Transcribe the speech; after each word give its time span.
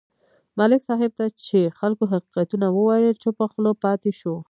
ملک 0.59 0.81
صاحب 0.87 1.11
ته 1.19 1.25
چې 1.45 1.59
خلکو 1.79 2.03
حقیقتونه 2.13 2.65
وویل، 2.71 3.19
چوپه 3.21 3.45
خوله 3.51 3.71
پاتې 3.83 4.11
شو. 4.19 4.33